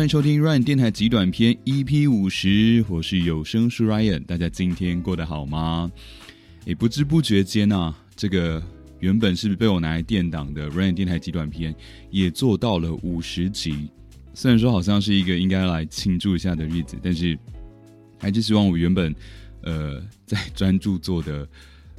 [0.00, 5.92] 欢迎收听 Ryan 电台极短篇 EP 五十，我是有声书 Ryan，大家今天过得好吗？
[6.64, 8.62] 也，不知不觉间啊，这个
[9.00, 11.76] 原本是被我拿来垫档的 Ryan 电台极短篇，
[12.10, 13.90] 也做到了五十集。
[14.32, 17.38] 虽然说好像是一个应该来庆祝一下的日子，但是
[18.18, 19.14] 还是希望我原本
[19.64, 21.46] 呃在专注做的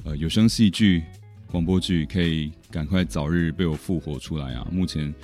[0.02, 1.04] 呃有声戏剧、
[1.46, 4.66] 广播剧，可以赶快早日被我复活出来啊！
[4.72, 5.14] 目前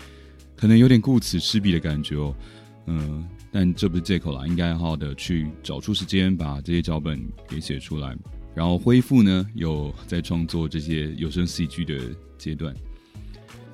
[0.54, 2.32] 可能有点顾此失彼的感觉哦。
[2.90, 3.22] 嗯，
[3.52, 8.16] 但这不是借口啦，应该好好的去找出时间把这些脚本给写出来，
[8.54, 12.00] 然后恢复呢有在创作这些有声戏剧的
[12.38, 12.74] 阶段。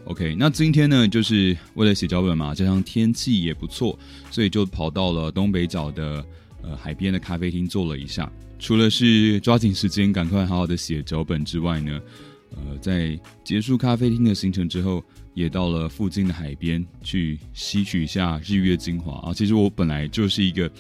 [0.07, 3.97] OK，那今天呢就是为了写脚本嘛，加上天气也不错，
[4.33, 6.27] 所以就跑到了东北角的
[6.61, 8.31] 呃海边的咖啡厅坐了一下。
[8.59, 12.01] 除了是抓紧时间赶快好好的写脚本之外呢，
[12.51, 15.03] 呃，在结束咖啡厅的行程之后。
[15.35, 19.35] 也到了附近的海边去吸取一下日月精华啊！
[19.35, 20.71] 其实我本来就是一个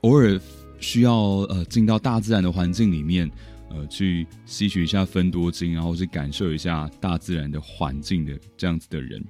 [0.00, 0.40] 偶尔
[0.78, 1.14] 需要
[1.50, 3.30] 呃进到大自然的环境里面，
[3.68, 9.22] 呃去吸取一下分多精，然后是感受一下大自然的环境的这样子的人。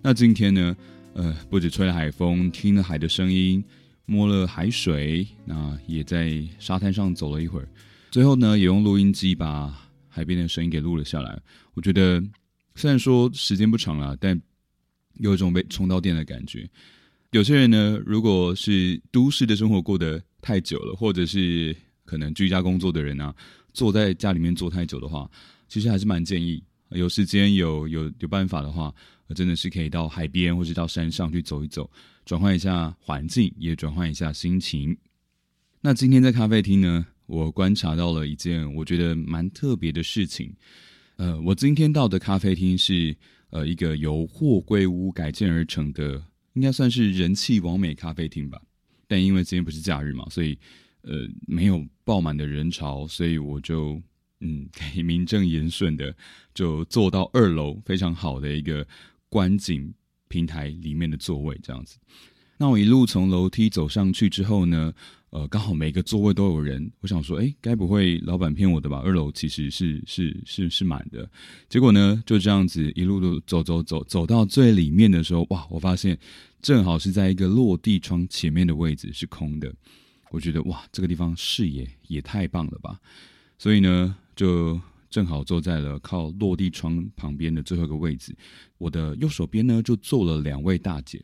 [0.00, 0.76] 那今天呢，
[1.14, 3.64] 呃，不止吹了海风，听了海的声音，
[4.06, 7.68] 摸了海水，那也在沙滩上走了一会儿，
[8.12, 9.76] 最后呢，也用录音机把
[10.18, 11.40] 海边的声音给录了下来。
[11.74, 12.22] 我觉得。
[12.80, 14.40] 虽然说时间不长了，但
[15.14, 16.70] 有一种被充到电的感觉。
[17.32, 23.34] 有些人呢，如果是都市的生活过得太久了，或者是可能居家工作的人啊，
[23.72, 25.28] 坐在家里面坐太久的话，
[25.66, 28.94] 其实还是蛮建议有时间有有有办法的话，
[29.34, 31.90] 真的是可以到海边或者到山上去走一走，
[32.24, 34.96] 转换一下环境，也转换一下心情。
[35.80, 40.50] 那今天在咖啡厅呢，我观察到了一件我觉得蛮特别的事情。
[41.16, 43.14] 呃，我今天到的咖啡厅是
[43.50, 46.24] 呃一个由货柜屋改建而成的，
[46.54, 48.58] 应该算是人气完美咖啡厅吧。
[49.06, 50.58] 但因为今天不是假日嘛，所以
[51.02, 54.00] 呃没有爆满的人潮，所以我就
[54.40, 56.16] 嗯可以名正言顺的
[56.54, 58.86] 就坐到二楼非常好的一个
[59.28, 59.92] 观景
[60.28, 61.98] 平台里面的座位这样子。
[62.56, 64.94] 那我一路从楼梯走上去之后呢？
[65.30, 69.02] 呃，刚好每个座位都有人，我想说，哎，该不会老板骗我的吧？
[69.04, 71.30] 二楼其实是是是是满的。
[71.68, 76.18] 结果呢，就这样子一路路走走走走到最里面的时候，哇，我发现
[76.62, 79.70] 正好是在一个落地窗前面的位置是空的。
[80.30, 82.98] 我觉得哇，这个地方视野也太棒了吧！
[83.58, 88.34] 所以呢，就正好坐在了靠落地窗旁边的最后一个位置。
[88.78, 91.22] 我的右手边呢，就坐了两位大姐。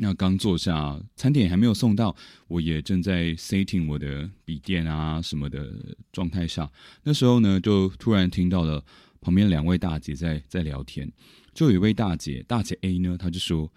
[0.00, 2.14] 那刚坐下，餐点还没有送到，
[2.46, 6.70] 我也正在 setting 我的笔电啊什么的状态下。
[7.02, 8.84] 那时候呢，就突然听到了
[9.20, 11.10] 旁边两位大姐在在聊天。
[11.52, 13.72] 就有一位大姐，大姐 A 呢，她就说：“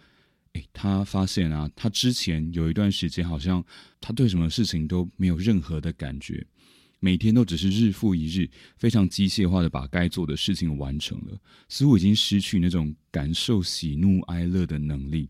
[0.53, 3.65] 诶，她发现啊，她之前有一段时间，好像
[3.99, 6.45] 她对什么事情都没有任何的感觉，
[6.99, 15.27] 每天都只是日复一日，非常机械化的把该做的事情完成了，似乎已经失去那种感受喜怒哀乐的能力。”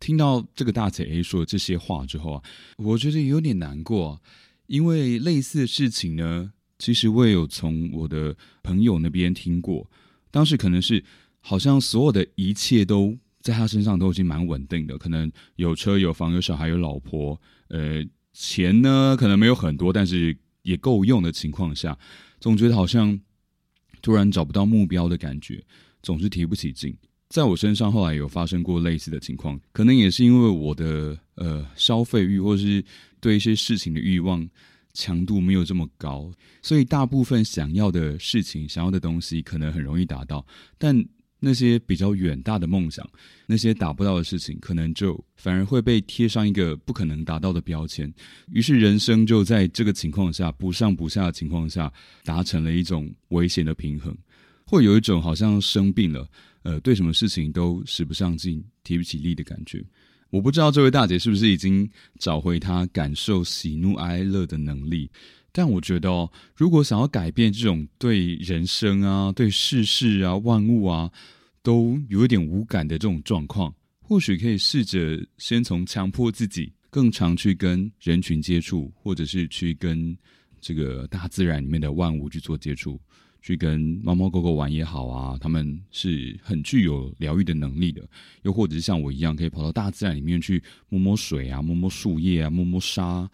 [0.00, 2.42] 听到这个大姐 A 说这些话之后啊，
[2.78, 4.20] 我觉得有点难过，
[4.66, 9.88] 因为类似的事情呢，其实我也有从我的朋友那边听过。
[10.30, 11.04] 当时可能是
[11.40, 21.98] 好像所有的一切都在他身上都已经蛮稳定的，可能有车有房有小孩有老婆，呃，钱呢可能没有很多，但是也够用的情况下，
[22.40, 23.20] 总觉得好像
[24.00, 25.62] 突然找不到目标的感觉，
[26.02, 26.96] 总是提不起劲。
[27.30, 32.84] 在我身上后来有发生过类似的情况，可能也是因为我的呃消费欲或是
[33.20, 34.46] 对一些事情的欲望
[34.94, 36.28] 强度没有这么高，
[36.60, 40.44] 所以大部分想要的事情、想要的东西可能很容易达到，
[40.76, 41.06] 但
[41.38, 43.08] 那些比较远大的梦想、
[43.46, 48.12] 那些达不到的事情，可能就反而会被贴上一个不可能达到的标签。
[48.50, 51.92] 于是人生就在这个情况下不上不下的情况下，
[52.24, 54.12] 达成了一种危险的平衡，
[54.66, 56.28] 会有一种好像生病了。
[56.62, 59.84] 呃，对什么事情都使不上劲、提不起力的感觉。
[60.30, 65.10] 我不知道这位大姐是不是已经找回她感受喜怒哀乐的能力，
[65.50, 71.10] 但我觉得哦，如果想要改变这种对人生啊、对世事啊、万物啊
[71.62, 80.16] 都有一点无感的这种状况，或许可以试着先从强迫自己更常去跟人群接触，或者是去跟
[80.60, 83.00] 这个大自然里面的万物去做接触。
[83.42, 88.06] 去跟猫猫狗狗玩也好啊，他们是很具有疗愈的能力的。
[88.42, 93.28] 又或者是像我一样，可以跑到大自然里面去摸摸水啊，摸摸树叶啊，摸摸沙。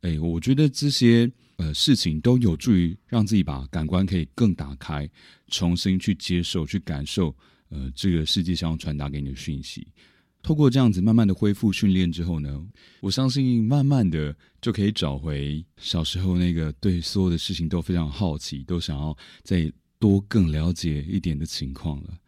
[0.00, 5.08] 哎，我觉得这些呃事情都有助于让自己把感官可以更打开，
[5.48, 7.34] 重新去接受、去感受
[7.68, 9.86] 呃这个世界上传达给你的讯息。
[10.42, 12.64] 透过这样子慢慢的恢复训练之后呢，
[13.00, 22.18] 我相信慢慢的就可以找回小时候那个对所有的事情都非常好奇，都想要再多更了解一点的情况了。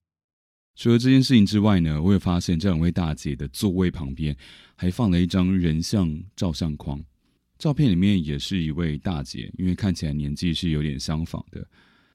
[0.74, 4.36] 除了这件事情之外呢，我也发现这两位大姐的座位旁边
[4.76, 7.02] 还放了一张人像照相框，
[7.58, 11.66] 照片里面也是一位大姐，因为看起来年纪是有点相仿的。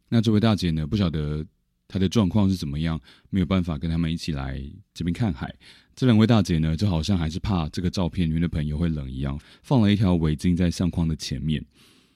[0.09, 1.45] 那这位大姐呢，不晓得
[1.87, 2.99] 他的状况是怎么样，
[3.29, 4.61] 没有办法跟他们一起来
[4.93, 5.53] 这边看海。
[5.95, 11.63] 这两位大姐呢，就好像还是怕这个照片里面的朋友会冷一样，放了一条围巾在相框的前面，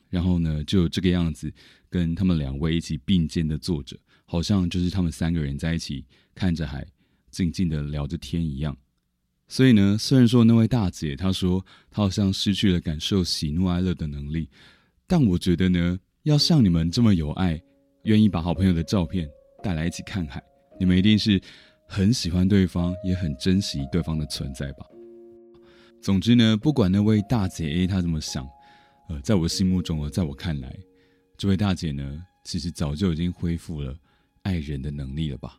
[0.10, 1.54] 然后呢，就这个样子
[1.90, 6.04] 跟他们两位一起并肩的坐着，好像就是他们三个人在一起
[6.36, 6.86] 看着海，
[7.32, 8.76] 静静的聊着天一样。
[9.48, 14.50] 所以呢，虽然说那位大姐她说她好像失去了感受喜怒哀乐的能力，
[15.08, 17.62] 但我觉得呢，要像你们这么有爱，
[18.04, 19.30] 愿意把好朋友的照片
[19.62, 20.42] 带来一起看海，
[20.80, 21.42] 你们一定是。
[21.92, 24.86] 很喜欢对方，也很珍惜对方的存在吧。
[26.00, 28.48] 总之呢，不管那位大姐 A 她怎么想，
[29.10, 30.72] 呃，在我心目中，在我看来，
[31.36, 33.98] 这位大姐呢，其实早就已经恢复了
[34.44, 35.58] 爱人的能力了吧。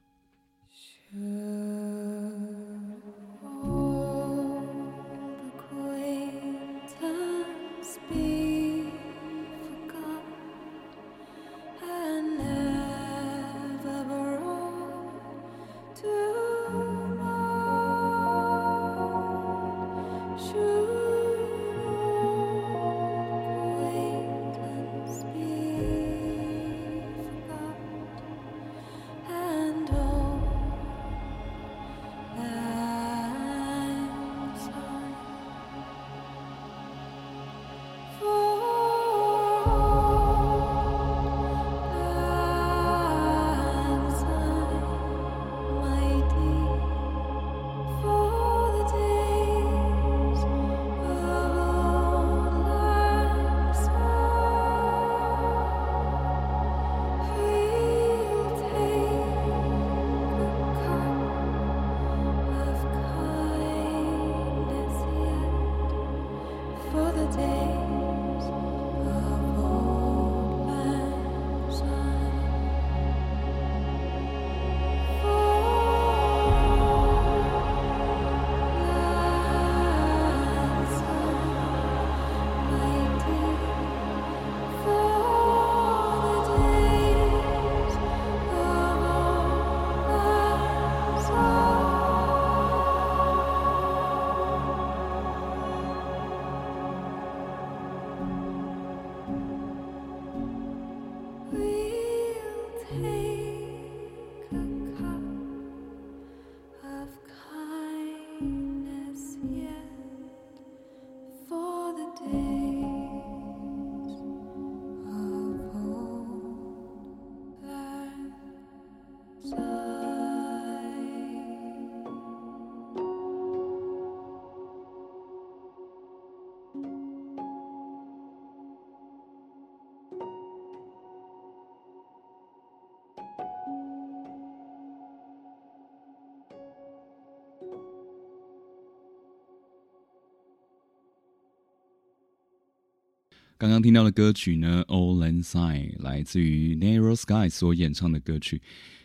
[143.60, 148.58] 刚刚听到的歌曲呢，《All Land Sign》来自于 Narrow Sky 所演唱的歌曲，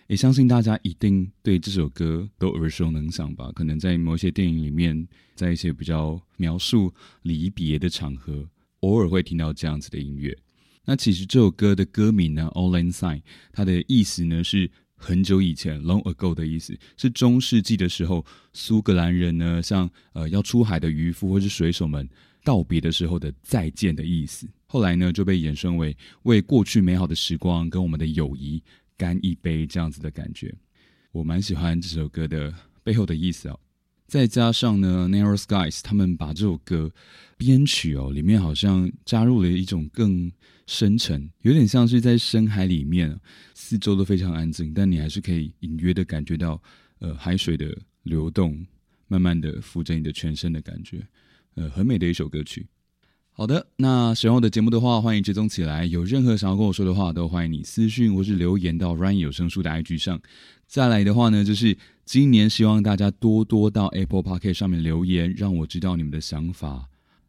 [0.07, 3.51] 也相信大家一定对这首歌都耳熟能详吧？
[3.53, 6.93] 可能在某些电影里面，在一些比较描述
[7.23, 8.47] 离别的场合，
[8.79, 10.33] 偶尔会听到这样子的音乐。
[10.85, 13.17] 那其实这首歌的歌名呢，《All Land Sign》，
[13.51, 22.07] 它的意思呢是很久以前 （Long ago） 的意思，是中世纪的时候，苏格兰人呢，像呃要出海的渔夫或是水手们。
[22.45, 28.63] 道别的时候的再见的意思，后来呢就被衍生为为过去美好的时光跟我们的友谊
[28.95, 30.53] 干一杯这样子的感觉。
[31.11, 33.59] 我蛮喜欢这首歌的背后的意思哦。
[34.07, 36.91] 再加上呢，Narrow Skies 他们把这首歌
[37.37, 40.31] 编曲哦，里面好像加入了一种更
[40.67, 43.19] 深沉，有点像是在深海里面，
[43.55, 46.61] 四周都非常安静，但你还是可以隐约的感觉到
[46.99, 48.63] 呃海水的流动，
[49.07, 51.01] 慢慢的浮着你的全身的感觉。
[51.55, 52.67] 呃，很美的一首歌曲。
[53.31, 55.85] 好的，那喜欢我的节目的话，欢迎追踪起来。
[55.85, 60.21] 有任何想要跟我说的话，都欢迎你私讯或是留言到 Ryan 有声书的 IG 上。
[60.67, 66.87] 再来的话呢，就是今年希望大家多多到 Apple p o c k e t 上面留言，让我知道你们的想法。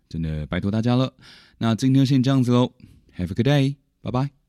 [0.09, 1.13] 真的拜托大家了。
[1.59, 2.73] 那今天先这样子喽
[3.17, 4.46] ，Have a good day，拜拜。